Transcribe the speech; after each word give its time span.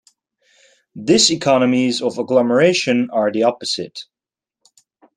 Diseconomies 0.97 2.01
of 2.01 2.17
agglomeration 2.17 3.11
are 3.11 3.31
the 3.31 3.43
opposite. 3.43 4.05